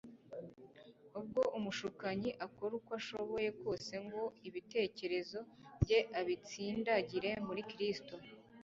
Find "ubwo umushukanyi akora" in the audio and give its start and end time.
1.19-2.73